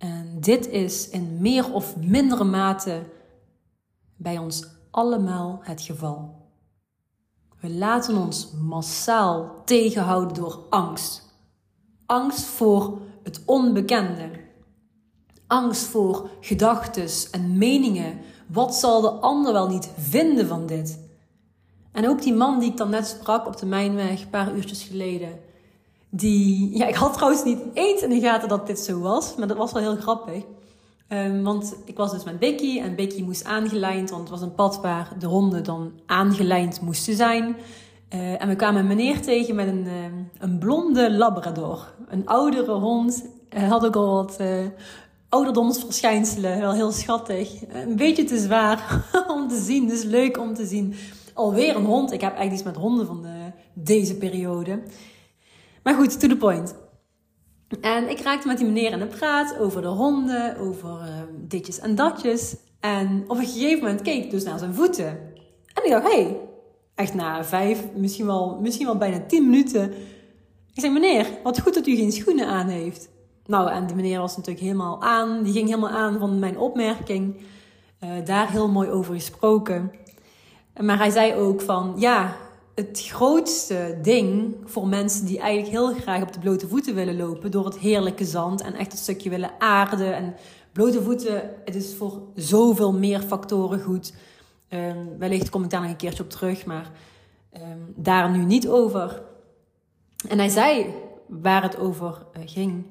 En 0.00 0.40
dit 0.40 0.68
is 0.68 1.08
in 1.08 1.40
meer 1.40 1.72
of 1.72 1.96
mindere 1.96 2.44
mate 2.44 3.02
bij 4.16 4.38
ons 4.38 4.66
allemaal 4.90 5.60
het 5.62 5.80
geval. 5.80 6.48
We 7.60 7.70
laten 7.70 8.16
ons 8.16 8.52
massaal 8.60 9.62
tegenhouden 9.64 10.34
door 10.34 10.58
angst. 10.70 11.22
Angst 12.06 12.44
voor 12.44 12.98
het 13.22 13.42
onbekende. 13.44 14.30
Angst 15.46 15.82
voor 15.82 16.30
gedachten 16.40 17.08
en 17.30 17.58
meningen. 17.58 18.18
Wat 18.46 18.74
zal 18.74 19.00
de 19.00 19.10
ander 19.10 19.52
wel 19.52 19.68
niet 19.68 19.90
vinden 19.98 20.46
van 20.46 20.66
dit? 20.66 20.98
En 21.92 22.08
ook 22.08 22.22
die 22.22 22.34
man 22.34 22.58
die 22.58 22.70
ik 22.70 22.76
dan 22.76 22.90
net 22.90 23.06
sprak 23.06 23.46
op 23.46 23.56
de 23.56 23.66
Mijnweg, 23.66 24.22
een 24.22 24.30
paar 24.30 24.54
uurtjes 24.54 24.82
geleden. 24.82 25.40
Die, 26.10 26.76
ja, 26.78 26.86
ik 26.86 26.94
had 26.94 27.12
trouwens 27.12 27.44
niet 27.44 27.58
eens 27.74 28.02
in 28.02 28.10
de 28.10 28.20
gaten 28.20 28.48
dat 28.48 28.66
dit 28.66 28.78
zo 28.78 29.00
was, 29.00 29.34
maar 29.36 29.48
dat 29.48 29.56
was 29.56 29.72
wel 29.72 29.82
heel 29.82 29.96
grappig. 29.96 30.42
Um, 31.08 31.42
want 31.42 31.76
ik 31.84 31.96
was 31.96 32.10
dus 32.10 32.24
met 32.24 32.38
Becky 32.38 32.80
en 32.80 32.96
Becky 32.96 33.22
moest 33.22 33.44
aangelijnd, 33.44 34.10
want 34.10 34.22
het 34.22 34.30
was 34.30 34.40
een 34.40 34.54
pad 34.54 34.80
waar 34.80 35.12
de 35.18 35.26
honden 35.26 35.64
dan 35.64 35.92
aangelijnd 36.06 36.80
moesten 36.80 37.14
zijn. 37.14 37.56
Uh, 38.14 38.42
en 38.42 38.48
we 38.48 38.56
kwamen 38.56 38.80
een 38.80 38.86
meneer 38.86 39.20
tegen 39.20 39.54
met 39.54 39.66
een, 39.66 39.84
uh, 39.86 40.04
een 40.38 40.58
blonde 40.58 41.12
labrador. 41.12 41.94
Een 42.08 42.26
oudere 42.26 42.72
hond. 42.72 43.24
Hij 43.48 43.66
had 43.66 43.86
ook 43.86 43.96
al 43.96 44.14
wat 44.14 44.36
uh, 44.40 44.66
ouderdomsverschijnselen. 45.28 46.60
Wel 46.60 46.72
heel 46.72 46.92
schattig. 46.92 47.54
Een 47.72 47.96
beetje 47.96 48.24
te 48.24 48.38
zwaar 48.38 49.04
om 49.34 49.48
te 49.48 49.60
zien, 49.60 49.88
dus 49.88 50.02
leuk 50.02 50.38
om 50.38 50.54
te 50.54 50.66
zien. 50.66 50.94
Alweer 51.34 51.76
een 51.76 51.84
hond. 51.84 52.12
Ik 52.12 52.20
heb 52.20 52.34
eigenlijk 52.34 52.52
iets 52.52 52.76
met 52.76 52.82
honden 52.82 53.06
van 53.06 53.22
de, 53.22 53.52
deze 53.72 54.14
periode. 54.14 54.82
Maar 55.82 55.94
goed, 55.94 56.20
to 56.20 56.28
the 56.28 56.36
point. 56.36 56.74
En 57.80 58.10
ik 58.10 58.20
raakte 58.20 58.46
met 58.46 58.58
die 58.58 58.66
meneer 58.66 58.92
in 58.92 58.98
de 58.98 59.06
praat 59.06 59.58
over 59.58 59.82
de 59.82 59.88
honden, 59.88 60.56
over 60.56 60.90
uh, 60.90 61.06
ditjes 61.48 61.78
en 61.78 61.94
datjes. 61.94 62.56
En 62.80 63.24
op 63.26 63.38
een 63.38 63.46
gegeven 63.46 63.78
moment 63.78 64.02
keek 64.02 64.24
ik 64.24 64.30
dus 64.30 64.44
naar 64.44 64.58
zijn 64.58 64.74
voeten. 64.74 65.06
En 65.74 65.84
ik 65.84 65.90
dacht, 65.90 66.12
hé, 66.12 66.22
hey, 66.22 66.40
echt 66.94 67.14
na 67.14 67.44
vijf, 67.44 67.84
misschien 67.94 68.26
wel, 68.26 68.58
misschien 68.60 68.86
wel 68.86 68.96
bijna 68.96 69.20
tien 69.26 69.50
minuten. 69.50 69.92
Ik 70.72 70.80
zei, 70.80 70.92
meneer, 70.92 71.26
wat 71.42 71.60
goed 71.60 71.74
dat 71.74 71.86
u 71.86 71.96
geen 71.96 72.12
schoenen 72.12 72.46
aan 72.46 72.68
heeft. 72.68 73.08
Nou, 73.46 73.70
en 73.70 73.86
die 73.86 73.96
meneer 73.96 74.20
was 74.20 74.36
natuurlijk 74.36 74.64
helemaal 74.64 75.02
aan. 75.02 75.42
Die 75.42 75.52
ging 75.52 75.68
helemaal 75.68 75.90
aan 75.90 76.18
van 76.18 76.38
mijn 76.38 76.58
opmerking. 76.58 77.36
Uh, 78.04 78.10
daar 78.24 78.50
heel 78.50 78.68
mooi 78.68 78.88
over 78.88 79.14
gesproken. 79.14 79.92
Maar 80.80 80.98
hij 80.98 81.10
zei 81.10 81.34
ook 81.34 81.60
van, 81.60 81.94
ja, 81.96 82.36
het 82.74 83.06
grootste 83.08 83.98
ding 84.02 84.56
voor 84.64 84.86
mensen 84.86 85.26
die 85.26 85.38
eigenlijk 85.38 85.72
heel 85.72 85.94
graag 85.94 86.22
op 86.22 86.32
de 86.32 86.38
blote 86.38 86.68
voeten 86.68 86.94
willen 86.94 87.16
lopen 87.16 87.50
door 87.50 87.64
het 87.64 87.78
heerlijke 87.78 88.24
zand 88.24 88.60
en 88.60 88.74
echt 88.74 88.92
een 88.92 88.98
stukje 88.98 89.30
willen 89.30 89.50
aarden 89.58 90.14
en 90.14 90.34
blote 90.72 91.02
voeten, 91.02 91.50
het 91.64 91.74
is 91.74 91.94
voor 91.94 92.22
zoveel 92.34 92.92
meer 92.92 93.20
factoren 93.20 93.80
goed. 93.80 94.12
Um, 94.68 95.18
wellicht 95.18 95.50
kom 95.50 95.64
ik 95.64 95.70
daar 95.70 95.80
nog 95.80 95.90
een 95.90 95.96
keertje 95.96 96.22
op 96.22 96.30
terug, 96.30 96.64
maar 96.64 96.90
um, 97.52 97.92
daar 97.96 98.30
nu 98.30 98.44
niet 98.44 98.68
over. 98.68 99.22
En 100.28 100.38
hij 100.38 100.48
zei 100.48 100.94
waar 101.26 101.62
het 101.62 101.78
over 101.78 102.26
uh, 102.36 102.42
ging, 102.46 102.86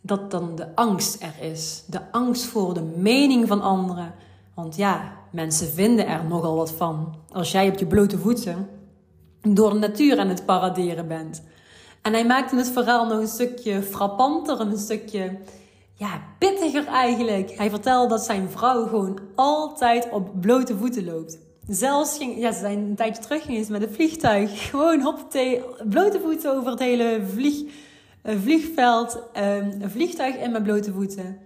dat 0.00 0.30
dan 0.30 0.54
de 0.54 0.74
angst 0.74 1.22
er 1.22 1.50
is. 1.50 1.84
De 1.86 2.12
angst 2.12 2.44
voor 2.44 2.74
de 2.74 2.82
mening 2.82 3.48
van 3.48 3.62
anderen. 3.62 4.14
Want 4.54 4.76
ja, 4.76 5.16
mensen 5.32 5.68
vinden 5.68 6.06
er 6.06 6.24
nogal 6.24 6.56
wat 6.56 6.72
van. 6.72 7.14
Als 7.32 7.52
jij 7.52 7.68
op 7.68 7.78
je 7.78 7.86
blote 7.86 8.18
voeten 8.18 8.68
door 9.54 9.72
de 9.72 9.78
natuur 9.78 10.18
aan 10.18 10.28
het 10.28 10.44
paraderen 10.44 11.08
bent. 11.08 11.42
En 12.02 12.12
hij 12.12 12.26
maakte 12.26 12.56
het 12.56 12.70
verhaal 12.70 13.06
nog 13.06 13.18
een 13.18 13.28
stukje 13.28 13.82
frappanter, 13.82 14.60
een 14.60 14.78
stukje 14.78 15.38
ja, 15.94 16.22
pittiger 16.38 16.86
eigenlijk. 16.86 17.50
Hij 17.50 17.70
vertelde 17.70 18.08
dat 18.08 18.24
zijn 18.24 18.50
vrouw 18.50 18.86
gewoon 18.86 19.20
altijd 19.34 20.08
op 20.10 20.40
blote 20.40 20.76
voeten 20.76 21.04
loopt. 21.04 21.38
Zelfs 21.68 22.16
ging, 22.16 22.38
ja, 22.38 22.52
ze 22.52 22.58
zijn 22.58 22.78
een 22.78 22.96
tijdje 22.96 23.22
terug 23.22 23.42
geweest 23.42 23.68
met 23.68 23.82
een 23.82 23.94
vliegtuig. 23.94 24.50
Gewoon 24.70 25.06
op 25.06 25.28
blote 25.84 26.20
voeten 26.20 26.56
over 26.56 26.70
het 26.70 26.78
hele 26.78 27.22
vlieg, 27.34 27.72
uh, 28.24 28.34
vliegveld. 28.42 29.22
Uh, 29.36 29.56
een 29.56 29.90
vliegtuig 29.90 30.36
in 30.36 30.52
met 30.52 30.62
blote 30.62 30.92
voeten. 30.92 31.38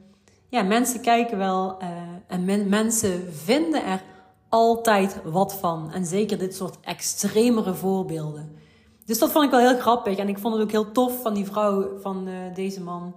Ja, 0.49 0.62
mensen 0.62 1.00
kijken 1.00 1.38
wel 1.38 1.76
uh, 1.83 1.88
en 2.26 2.45
men, 2.45 2.69
mensen 2.69 3.33
vinden 3.33 3.85
er 3.85 4.02
altijd 4.50 5.16
wat 5.25 5.54
van. 5.54 5.92
En 5.92 6.07
zeker 6.07 6.38
dit 6.38 6.54
soort 6.54 6.76
extremere 6.80 7.75
voorbeelden. 7.75 8.57
Dus 9.04 9.19
dat 9.19 9.30
vond 9.30 9.45
ik 9.45 9.50
wel 9.50 9.61
heel 9.61 9.78
grappig. 9.78 10.19
En 10.19 10.28
ik 10.28 10.38
vond 10.38 10.54
het 10.54 10.62
ook 10.62 10.71
heel 10.71 10.92
tof 10.92 11.23
van 11.23 11.35
die 11.35 11.45
vrouw, 11.45 11.99
van 12.00 12.28
uh, 12.28 12.35
deze 12.54 12.83
man. 12.83 13.14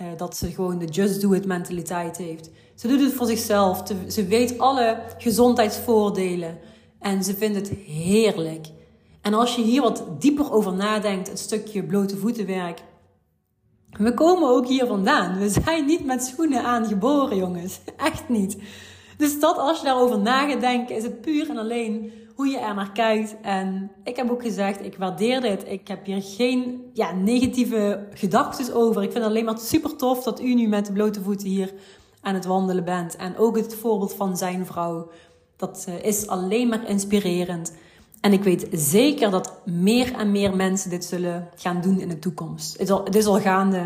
Uh, 0.00 0.06
dat 0.16 0.36
ze 0.36 0.50
gewoon 0.50 0.78
de 0.78 0.84
just 0.84 1.20
do 1.20 1.32
it 1.32 1.46
mentaliteit 1.46 2.16
heeft. 2.16 2.50
Ze 2.74 2.88
doet 2.88 3.00
het 3.00 3.12
voor 3.12 3.26
zichzelf. 3.26 3.82
Ze 4.08 4.26
weet 4.26 4.58
alle 4.58 4.98
gezondheidsvoordelen. 5.18 6.58
En 6.98 7.24
ze 7.24 7.34
vindt 7.34 7.56
het 7.56 7.68
heerlijk. 7.86 8.66
En 9.22 9.34
als 9.34 9.54
je 9.54 9.62
hier 9.62 9.82
wat 9.82 10.04
dieper 10.18 10.52
over 10.52 10.74
nadenkt, 10.74 11.28
het 11.28 11.38
stukje 11.38 11.84
blote 11.84 12.16
voetenwerk. 12.16 12.82
We 13.90 14.14
komen 14.14 14.48
ook 14.48 14.66
hier 14.68 14.86
vandaan. 14.86 15.38
We 15.38 15.48
zijn 15.48 15.84
niet 15.84 16.04
met 16.04 16.24
schoenen 16.24 16.62
aangeboren, 16.62 17.36
jongens. 17.36 17.80
Echt 17.96 18.28
niet. 18.28 18.56
Dus 19.16 19.40
dat 19.40 19.58
als 19.58 19.78
je 19.78 19.84
daarover 19.84 20.18
na 20.18 20.48
gaat 20.48 20.60
denken, 20.60 20.96
is 20.96 21.02
het 21.02 21.20
puur 21.20 21.50
en 21.50 21.56
alleen 21.56 22.12
hoe 22.34 22.46
je 22.46 22.58
er 22.58 22.74
naar 22.74 22.92
kijkt. 22.92 23.36
En 23.42 23.90
ik 24.04 24.16
heb 24.16 24.30
ook 24.30 24.42
gezegd, 24.42 24.84
ik 24.84 24.96
waardeer 24.98 25.40
dit. 25.40 25.64
Ik 25.66 25.88
heb 25.88 26.04
hier 26.04 26.22
geen 26.22 26.90
ja, 26.92 27.12
negatieve 27.12 28.06
gedachten 28.14 28.74
over. 28.74 29.02
Ik 29.02 29.10
vind 29.10 29.24
het 29.24 29.32
alleen 29.32 29.44
maar 29.44 29.58
super 29.58 29.96
tof 29.96 30.22
dat 30.22 30.40
u 30.40 30.54
nu 30.54 30.68
met 30.68 30.86
de 30.86 30.92
blote 30.92 31.22
voeten 31.22 31.48
hier 31.48 31.72
aan 32.20 32.34
het 32.34 32.44
wandelen 32.44 32.84
bent. 32.84 33.16
En 33.16 33.36
ook 33.36 33.56
het 33.56 33.74
voorbeeld 33.74 34.14
van 34.14 34.36
zijn 34.36 34.66
vrouw. 34.66 35.10
Dat 35.56 35.84
eh, 35.88 36.04
is 36.04 36.26
alleen 36.26 36.68
maar 36.68 36.88
inspirerend. 36.88 37.72
En 38.20 38.32
ik 38.32 38.42
weet 38.42 38.66
zeker 38.72 39.30
dat 39.30 39.52
meer 39.64 40.14
en 40.14 40.30
meer 40.30 40.56
mensen 40.56 40.90
dit 40.90 41.04
zullen 41.04 41.48
gaan 41.56 41.80
doen 41.80 42.00
in 42.00 42.08
de 42.08 42.18
toekomst. 42.18 42.72
Het 42.72 42.80
is 42.80 42.90
al, 42.90 43.04
is 43.04 43.26
al 43.26 43.40
gaande. 43.40 43.78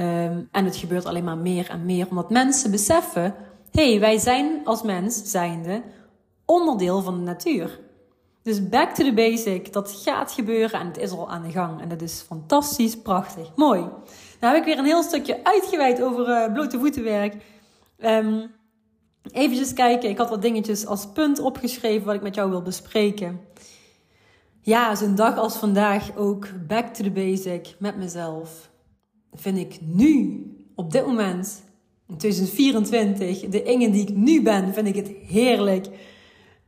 Um, 0.00 0.48
en 0.52 0.64
het 0.64 0.76
gebeurt 0.76 1.06
alleen 1.06 1.24
maar 1.24 1.38
meer 1.38 1.68
en 1.70 1.84
meer. 1.84 2.06
Omdat 2.10 2.30
mensen 2.30 2.70
beseffen 2.70 3.34
hey, 3.72 4.00
wij 4.00 4.18
zijn 4.18 4.60
als 4.64 4.82
mens 4.82 5.30
zijnde 5.30 5.82
onderdeel 6.44 7.02
van 7.02 7.14
de 7.14 7.24
natuur. 7.24 7.80
Dus 8.42 8.68
back 8.68 8.94
to 8.94 9.04
the 9.04 9.14
basic, 9.14 9.72
dat 9.72 10.00
gaat 10.04 10.32
gebeuren 10.32 10.80
en 10.80 10.86
het 10.86 10.98
is 10.98 11.10
al 11.10 11.30
aan 11.30 11.42
de 11.42 11.50
gang. 11.50 11.80
En 11.80 11.88
dat 11.88 12.02
is 12.02 12.20
fantastisch, 12.20 12.98
prachtig, 13.00 13.56
mooi. 13.56 13.80
Nou 14.40 14.54
heb 14.54 14.56
ik 14.56 14.64
weer 14.64 14.78
een 14.78 14.84
heel 14.84 15.02
stukje 15.02 15.44
uitgeweid 15.44 16.02
over 16.02 16.28
uh, 16.28 16.52
blote 16.52 16.78
voetenwerk. 16.78 17.34
Even 19.32 19.74
kijken, 19.74 20.08
ik 20.08 20.18
had 20.18 20.30
wat 20.30 20.42
dingetjes 20.42 20.86
als 20.86 21.06
punt 21.12 21.38
opgeschreven 21.38 22.06
wat 22.06 22.14
ik 22.14 22.22
met 22.22 22.34
jou 22.34 22.50
wil 22.50 22.62
bespreken. 22.62 23.40
Ja, 24.60 24.94
zo'n 24.94 25.14
dag 25.14 25.36
als 25.36 25.56
vandaag 25.56 26.16
ook 26.16 26.48
back 26.66 26.94
to 26.94 27.04
the 27.04 27.10
basic 27.10 27.74
met 27.78 27.96
mezelf. 27.96 28.70
Vind 29.32 29.58
ik 29.58 29.78
nu, 29.80 30.46
op 30.74 30.92
dit 30.92 31.06
moment, 31.06 31.62
2024, 32.16 33.48
de 33.48 33.62
Inge 33.62 33.90
die 33.90 34.02
ik 34.02 34.16
nu 34.16 34.42
ben, 34.42 34.74
vind 34.74 34.86
ik 34.86 34.96
het 34.96 35.10
heerlijk. 35.26 35.88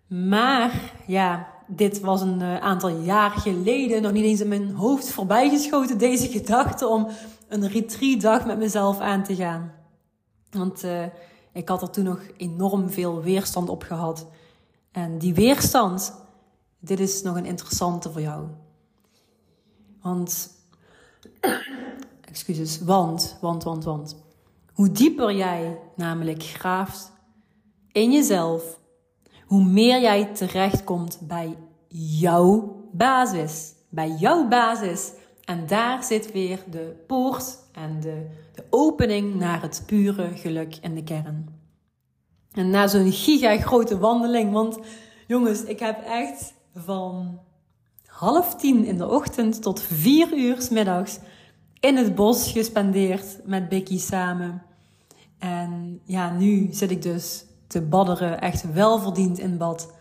Maar 0.07 0.93
ja, 1.07 1.49
dit 1.67 2.01
was 2.01 2.21
een 2.21 2.41
uh, 2.41 2.57
aantal 2.57 2.89
jaar 2.89 3.31
geleden 3.31 4.03
nog 4.03 4.13
niet 4.13 4.25
eens 4.25 4.41
in 4.41 4.49
mijn 4.49 4.71
hoofd 4.71 5.11
voorbijgeschoten, 5.11 5.99
deze 5.99 6.29
gedachte 6.29 6.87
om 6.87 7.09
een 7.49 7.69
retreatdag 7.69 8.47
met 8.47 8.59
mezelf 8.59 8.99
aan 8.99 9.25
te 9.25 9.35
gaan. 9.35 9.73
Want 10.51 10.85
uh, 10.85 11.05
ik 11.53 11.69
had 11.69 11.83
er 11.83 11.91
toen 11.91 12.05
nog 12.05 12.21
enorm 12.37 12.91
veel 12.91 13.23
weerstand 13.23 13.69
op 13.69 13.83
gehad. 13.83 14.27
En 14.93 15.19
die 15.19 15.35
weerstand, 15.35 16.15
dit 16.79 17.01
is 17.01 17.23
nog 17.23 17.37
een 17.37 17.47
interessante 17.47 18.13
voor 18.13 18.21
jou. 18.21 18.47
Want, 20.03 20.51
excuses, 22.31 22.81
want, 22.81 23.39
want, 23.41 23.63
want, 23.63 23.85
want. 23.85 24.17
Hoe 24.81 24.93
dieper 24.93 25.33
jij 25.33 25.79
namelijk 25.97 26.43
graaft 26.43 27.13
in 27.93 28.13
jezelf, 28.13 28.81
hoe 29.45 29.65
meer 29.65 30.01
jij 30.01 30.25
terechtkomt 30.25 31.19
bij 31.23 31.57
jouw 32.19 32.81
basis. 32.93 33.75
Bij 33.89 34.11
jouw 34.11 34.49
basis. 34.49 35.13
En 35.45 35.67
daar 35.67 36.05
zit 36.05 36.33
weer 36.33 36.65
de 36.71 37.05
poort 37.07 37.59
en 37.73 38.01
de, 38.01 38.27
de 38.55 38.65
opening 38.71 39.35
naar 39.35 39.63
het 39.63 39.83
pure 39.87 40.37
geluk 40.37 40.77
in 40.81 40.95
de 40.95 41.05
kern. 41.05 41.49
En 42.53 42.71
na 42.71 42.87
zo'n 42.87 43.13
giga 43.13 43.57
grote 43.57 43.99
wandeling, 43.99 44.53
want 44.53 44.79
jongens, 45.27 45.65
ik 45.65 45.79
heb 45.79 46.03
echt 46.05 46.55
van 46.75 47.41
half 48.07 48.57
tien 48.57 48.85
in 48.85 48.97
de 48.97 49.09
ochtend 49.09 49.63
tot 49.63 49.83
vier 49.83 50.37
uur 50.37 50.63
s 50.63 50.69
middags 50.69 51.19
in 51.81 51.97
het 51.97 52.15
bos 52.15 52.53
gespendeerd 52.53 53.41
met 53.45 53.69
Becky 53.69 53.99
samen. 53.99 54.69
En 55.41 56.01
ja, 56.05 56.31
nu 56.31 56.69
zit 56.71 56.91
ik 56.91 57.03
dus 57.03 57.45
te 57.67 57.81
badderen, 57.81 58.41
echt 58.41 58.73
welverdiend 58.73 59.39
in 59.39 59.57
bad. 59.57 59.93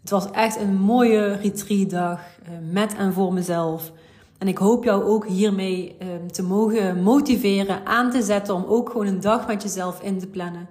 Het 0.00 0.10
was 0.10 0.30
echt 0.30 0.56
een 0.56 0.76
mooie 0.80 1.32
retreatdag 1.32 2.20
uh, 2.20 2.72
met 2.72 2.94
en 2.96 3.12
voor 3.12 3.32
mezelf. 3.32 3.92
En 4.38 4.48
ik 4.48 4.58
hoop 4.58 4.84
jou 4.84 5.04
ook 5.04 5.26
hiermee 5.26 5.96
uh, 6.02 6.08
te 6.30 6.42
mogen 6.42 7.02
motiveren, 7.02 7.86
aan 7.86 8.10
te 8.10 8.22
zetten 8.22 8.54
om 8.54 8.64
ook 8.64 8.90
gewoon 8.90 9.06
een 9.06 9.20
dag 9.20 9.46
met 9.46 9.62
jezelf 9.62 10.00
in 10.00 10.18
te 10.18 10.26
plannen. 10.26 10.68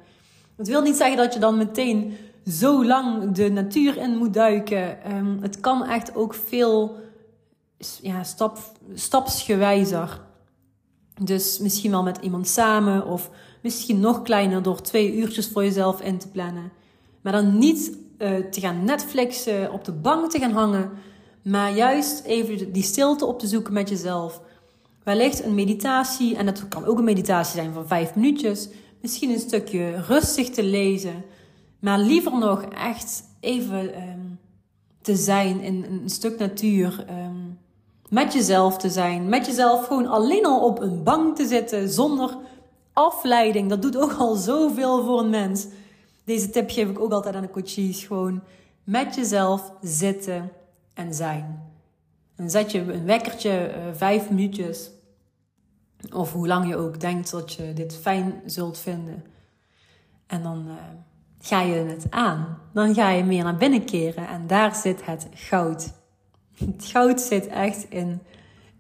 Het 0.56 0.68
wil 0.68 0.82
niet 0.82 0.96
zeggen 0.96 1.18
dat 1.18 1.34
je 1.34 1.40
dan 1.40 1.58
meteen 1.58 2.18
zo 2.48 2.86
lang 2.86 3.32
de 3.32 3.50
natuur 3.50 3.98
in 3.98 4.18
moet 4.18 4.34
duiken. 4.34 5.16
Um, 5.16 5.38
het 5.42 5.60
kan 5.60 5.86
echt 5.86 6.16
ook 6.16 6.34
veel 6.34 6.96
ja, 8.02 8.24
stap, 8.24 8.58
stapsgewijzer. 8.94 10.22
Dus 11.22 11.60
misschien 11.60 11.92
wel 11.92 12.04
met 12.04 12.18
iemand 12.18 12.48
samen 12.48 13.06
of 13.06 13.30
misschien 13.66 14.00
nog 14.00 14.22
kleiner 14.22 14.62
door 14.62 14.82
twee 14.82 15.16
uurtjes 15.16 15.48
voor 15.48 15.64
jezelf 15.64 16.02
in 16.02 16.18
te 16.18 16.28
plannen. 16.28 16.72
Maar 17.22 17.34
dan 17.34 17.58
niet 17.58 17.98
uh, 18.18 18.36
te 18.38 18.60
gaan 18.60 18.84
Netflixen, 18.84 19.72
op 19.72 19.86
de 19.86 19.92
bank 19.92 20.32
te 20.32 20.40
gaan 20.40 20.52
hangen, 20.52 20.92
maar 21.44 21.76
juist 21.76 22.24
even 22.24 22.72
die 22.72 22.84
stilte 22.84 23.26
op 23.26 23.40
te 23.40 23.48
zoeken 23.48 23.74
met 23.74 23.90
jezelf. 23.90 24.42
Wellicht 25.04 25.44
een 25.44 25.56
meditatie, 25.56 26.36
en 26.36 26.46
dat 26.46 26.68
kan 26.68 26.86
ook 26.86 26.98
een 26.98 27.04
meditatie 27.04 27.62
zijn 27.62 27.74
van 27.74 27.88
vijf 27.88 28.16
minuutjes. 28.16 28.70
Misschien 29.02 29.30
een 29.30 29.40
stukje 29.40 30.02
rustig 30.08 30.50
te 30.50 30.64
lezen, 30.64 31.24
maar 31.80 32.00
liever 32.00 32.38
nog 32.38 32.64
echt 32.64 33.24
even 33.40 34.02
um, 34.10 34.40
te 35.02 35.16
zijn 35.16 35.62
in 35.62 35.86
een 35.90 36.10
stuk 36.10 36.40
natuur. 36.40 37.06
Um, 37.10 37.58
met 38.10 38.34
jezelf 38.34 38.78
te 38.78 38.90
zijn, 38.90 39.30
met 39.30 39.46
jezelf 39.46 39.88
gewoon 39.88 40.08
alleen 40.08 40.46
al 40.46 40.60
op 40.60 40.82
een 40.82 41.04
bank 41.04 41.36
te 41.36 41.48
zitten 41.48 41.90
zonder 41.90 42.38
afleiding. 42.96 43.70
Dat 43.70 43.82
doet 43.82 43.98
ook 43.98 44.14
al 44.14 44.36
zoveel 44.36 45.04
voor 45.04 45.20
een 45.20 45.30
mens. 45.30 45.68
Deze 46.24 46.50
tip 46.50 46.70
geef 46.70 46.90
ik 46.90 47.00
ook 47.00 47.12
altijd 47.12 47.36
aan 47.36 47.42
de 47.42 47.50
coaches. 47.50 48.04
Gewoon 48.04 48.42
met 48.84 49.16
jezelf 49.16 49.72
zitten 49.82 50.52
en 50.94 51.14
zijn. 51.14 51.74
En 52.36 52.50
zet 52.50 52.72
je 52.72 52.94
een 52.94 53.06
wekkertje, 53.06 53.70
uh, 53.70 53.94
vijf 53.94 54.30
minuutjes. 54.30 54.92
Of 56.14 56.34
hoe 56.34 56.48
lang 56.48 56.68
je 56.68 56.76
ook 56.76 57.00
denkt 57.00 57.32
dat 57.32 57.54
je 57.54 57.74
dit 57.74 57.96
fijn 57.96 58.42
zult 58.46 58.78
vinden. 58.78 59.24
En 60.28 60.44
dan 60.44 60.66
uh, 60.68 60.74
ga 61.40 61.62
je 61.62 61.76
het 61.76 62.06
aan. 62.10 62.58
Dan 62.74 62.94
ga 62.94 63.10
je 63.10 63.24
meer 63.24 63.44
naar 63.44 63.58
binnen 63.58 63.86
keren. 63.86 64.28
En 64.28 64.48
daar 64.48 64.76
zit 64.76 65.06
het 65.06 65.28
goud. 65.34 65.94
Het 66.58 66.86
goud 66.86 67.22
zit 67.22 67.48
echt 67.48 67.86
in 67.90 68.22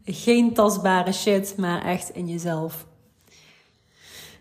geen 0.04 0.54
tastbare 0.54 1.12
shit, 1.12 1.58
maar 1.58 1.86
echt 1.86 2.10
in 2.10 2.28
jezelf. 2.28 2.86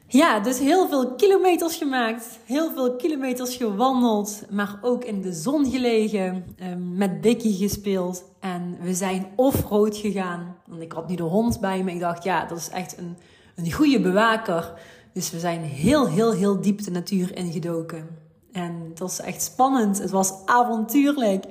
Ja, 0.07 0.41
dus 0.41 0.59
heel 0.59 0.89
veel 0.89 1.15
kilometers 1.15 1.77
gemaakt, 1.77 2.39
heel 2.45 2.71
veel 2.75 2.97
kilometers 2.97 3.57
gewandeld, 3.57 4.43
maar 4.51 4.79
ook 4.83 5.05
in 5.05 5.21
de 5.21 5.33
zon 5.33 5.71
gelegen, 5.71 6.45
ehm, 6.59 6.97
met 6.97 7.21
Bikkie 7.21 7.57
gespeeld. 7.57 8.25
En 8.41 8.79
we 8.81 8.95
zijn 8.95 9.27
off-road 9.37 9.97
gegaan. 9.97 10.57
Want 10.67 10.83
ik 10.83 10.93
had 10.93 11.09
nu 11.09 11.15
de 11.15 11.23
hond 11.23 11.61
bij 11.61 11.83
me. 11.83 11.93
Ik 11.93 12.01
dacht, 12.01 12.25
ja, 12.25 12.45
dat 12.45 12.59
is 12.59 12.69
echt 12.69 12.99
een, 12.99 13.17
een 13.55 13.73
goede 13.73 14.01
bewaker. 14.01 14.73
Dus 15.13 15.31
we 15.31 15.39
zijn 15.39 15.61
heel, 15.61 16.09
heel, 16.09 16.33
heel 16.33 16.61
diep 16.61 16.85
de 16.85 16.91
natuur 16.91 17.37
ingedoken. 17.37 18.09
En 18.53 18.87
het 18.89 18.99
was 18.99 19.21
echt 19.21 19.43
spannend. 19.43 19.99
Het 19.99 20.11
was 20.11 20.33
avontuurlijk. 20.45 21.45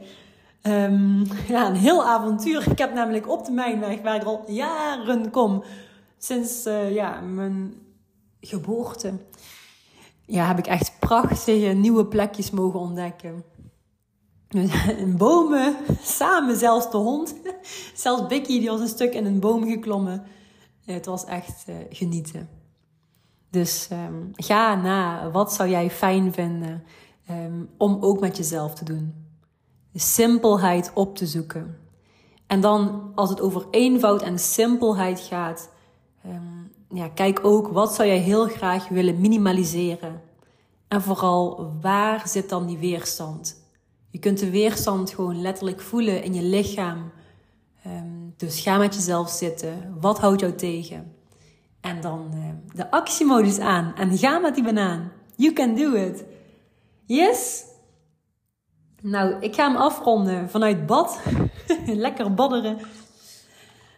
Um, 0.61 1.23
ja, 1.47 1.67
een 1.67 1.75
heel 1.75 2.05
avontuur. 2.05 2.71
Ik 2.71 2.77
heb 2.77 2.93
namelijk 2.93 3.29
op 3.29 3.45
de 3.45 3.51
Mijnweg, 3.51 4.01
waar 4.01 4.15
ik 4.15 4.23
al 4.23 4.43
jaren 4.47 5.29
kom, 5.29 5.63
sinds 6.17 6.65
uh, 6.65 6.93
ja, 6.93 7.21
mijn 7.21 7.73
geboorte, 8.47 9.13
ja, 10.25 10.47
heb 10.47 10.57
ik 10.57 10.67
echt 10.67 10.99
prachtige 10.99 11.67
nieuwe 11.67 12.05
plekjes 12.05 12.51
mogen 12.51 12.79
ontdekken. 12.79 13.43
In 14.97 15.17
bomen, 15.17 15.75
samen 16.01 16.57
zelfs 16.57 16.91
de 16.91 16.97
hond. 16.97 17.35
Zelfs 17.95 18.27
Bicky, 18.27 18.59
die 18.59 18.69
was 18.69 18.79
een 18.79 18.87
stuk 18.87 19.13
in 19.13 19.25
een 19.25 19.39
boom 19.39 19.65
geklommen. 19.65 20.23
Het 20.85 21.05
was 21.05 21.25
echt 21.25 21.65
uh, 21.69 21.75
genieten. 21.89 22.49
Dus 23.49 23.89
um, 23.91 24.31
ga 24.33 24.75
na, 24.75 25.31
wat 25.31 25.53
zou 25.53 25.69
jij 25.69 25.89
fijn 25.89 26.33
vinden 26.33 26.83
um, 27.29 27.69
om 27.77 27.97
ook 28.01 28.19
met 28.19 28.37
jezelf 28.37 28.73
te 28.73 28.85
doen? 28.85 29.13
De 29.91 29.99
simpelheid 29.99 30.91
op 30.93 31.15
te 31.15 31.27
zoeken. 31.27 31.77
En 32.47 32.61
dan, 32.61 33.11
als 33.15 33.29
het 33.29 33.41
over 33.41 33.65
eenvoud 33.71 34.21
en 34.21 34.39
simpelheid 34.39 35.19
gaat, 35.19 35.69
um, 36.25 36.71
ja, 36.93 37.07
kijk 37.07 37.39
ook 37.41 37.67
wat 37.67 37.93
zou 37.93 38.07
jij 38.07 38.17
heel 38.17 38.47
graag 38.47 38.87
willen 38.87 39.21
minimaliseren. 39.21 40.21
En 40.87 41.01
vooral, 41.01 41.71
waar 41.81 42.27
zit 42.27 42.49
dan 42.49 42.65
die 42.65 42.77
weerstand? 42.77 43.61
Je 44.09 44.19
kunt 44.19 44.39
de 44.39 44.49
weerstand 44.49 45.09
gewoon 45.09 45.41
letterlijk 45.41 45.81
voelen 45.81 46.23
in 46.23 46.33
je 46.33 46.41
lichaam. 46.41 47.11
Um, 47.87 48.33
dus 48.37 48.59
ga 48.59 48.77
met 48.77 48.95
jezelf 48.95 49.29
zitten. 49.29 49.97
Wat 49.99 50.19
houdt 50.19 50.39
jou 50.39 50.53
tegen? 50.55 51.13
En 51.81 52.01
dan 52.01 52.31
uh, 52.33 52.75
de 52.75 52.91
actiemodus 52.91 53.59
aan. 53.59 53.93
En 53.95 54.17
ga 54.17 54.39
met 54.39 54.55
die 54.55 54.63
banaan. 54.63 55.11
You 55.35 55.53
can 55.53 55.75
do 55.75 55.93
it. 55.93 56.23
Yes? 57.05 57.65
Nou, 59.01 59.35
ik 59.39 59.55
ga 59.55 59.67
hem 59.67 59.75
afronden 59.75 60.49
vanuit 60.49 60.85
bad. 60.85 61.19
Lekker 61.85 62.33
badderen. 62.33 62.79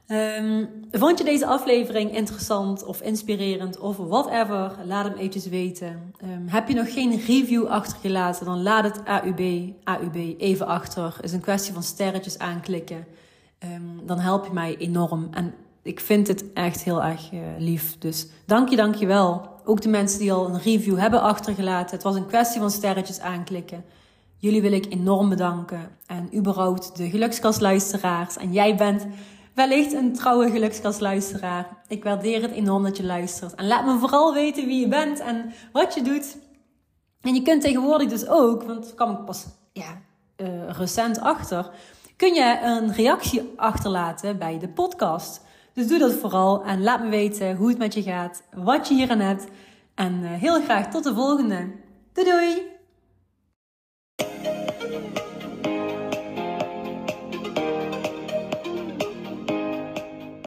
Um, 0.08 0.70
vond 0.92 1.18
je 1.18 1.24
deze 1.24 1.46
aflevering 1.46 2.16
interessant 2.16 2.86
of 2.86 3.02
inspirerend 3.02 3.80
of 3.80 3.98
whatever? 3.98 4.72
Laat 4.86 5.06
hem 5.06 5.14
eventjes 5.14 5.48
weten. 5.48 6.14
Um, 6.24 6.48
heb 6.48 6.68
je 6.68 6.74
nog 6.74 6.94
geen 6.94 7.20
review 7.20 7.66
achtergelaten? 7.66 8.46
Dan 8.46 8.62
laat 8.62 8.84
het 8.84 9.04
AUB, 9.04 9.72
AUB 9.84 10.16
even 10.38 10.68
achter. 10.68 11.18
is 11.22 11.32
een 11.32 11.40
kwestie 11.40 11.74
van 11.74 11.84
sterretjes 11.84 12.40
aanklikken. 12.40 13.06
Um, 13.64 14.06
dan 14.06 14.20
help 14.20 14.46
je 14.46 14.54
mij 14.54 14.78
enorm. 14.78 15.28
En 15.32 15.54
ik 15.82 16.00
vind 16.00 16.28
het 16.28 16.46
echt 16.54 16.84
heel 16.84 17.04
erg 17.04 17.32
uh, 17.34 17.40
lief. 17.58 17.98
Dus 17.98 18.28
dank 18.46 18.70
je, 18.70 18.76
dank 18.76 18.96
je 18.96 19.06
wel. 19.06 19.50
Ook 19.64 19.82
de 19.82 19.90
mensen 19.90 20.20
die 20.20 20.34
al 20.34 20.48
een 20.48 20.62
review 20.62 20.98
hebben 20.98 21.22
achtergelaten. 21.22 21.96
Het 21.96 22.04
was 22.04 22.16
een 22.16 22.28
kwestie 22.28 22.62
van 22.62 22.72
sterretjes 22.72 23.20
aanklikken. 23.20 23.84
Jullie 24.38 24.62
wil 24.62 24.72
ik 24.72 24.86
enorm 24.90 25.30
bedanken. 25.30 25.90
En 26.06 26.38
überhaupt 26.38 26.98
de 26.98 27.10
gelukskastluisteraars. 27.10 28.38
En 28.38 28.54
jij 28.54 28.76
bent 28.76 29.08
wellicht 29.56 29.94
een 29.94 30.14
trouwe 30.14 30.50
gelukskastluisteraar. 30.52 31.78
Ik 31.88 32.04
waardeer 32.04 32.42
het 32.42 32.52
enorm 32.52 32.84
dat 32.84 32.98
je 32.98 33.04
luistert. 33.04 33.56
En 33.56 33.68
laat 33.68 33.86
me 33.86 33.98
vooral 33.98 34.34
weten 34.34 34.66
wie 34.66 34.80
je 34.80 34.88
bent 34.88 35.20
en 35.20 35.54
wat 35.72 35.94
je 35.94 36.02
doet. 36.02 36.38
En 37.22 37.34
je 37.34 37.42
kunt 37.42 37.62
tegenwoordig 37.62 38.10
dus 38.10 38.28
ook, 38.28 38.64
want 38.64 38.84
dat 38.84 38.96
kwam 38.96 39.12
ik 39.12 39.26
pas 39.26 39.46
ja, 39.74 40.02
uh, 40.38 40.70
recent 40.70 41.20
achter, 41.20 41.70
kun 42.16 42.34
je 42.34 42.60
een 42.64 42.94
reactie 42.94 43.54
achterlaten 43.56 44.38
bij 44.38 44.60
de 44.60 44.68
podcast. 44.68 45.42
Dus 45.74 45.88
doe 45.88 46.00
dat 46.00 46.14
vooral 46.14 46.64
en 46.64 46.84
laat 46.84 47.04
me 47.04 47.10
weten 47.10 47.56
hoe 47.56 47.70
het 47.70 47.78
met 47.78 47.94
je 47.94 48.04
gaat, 48.04 48.44
wat 48.54 48.88
je 48.88 48.94
hier 48.94 49.10
aan 49.10 49.20
hebt. 49.20 49.46
En 49.96 50.14
uh, 50.22 50.32
heel 50.32 50.62
graag 50.62 50.92
tot 50.92 51.04
de 51.04 51.14
volgende. 51.14 51.72
Doei 52.14 52.30
doei! 52.30 52.75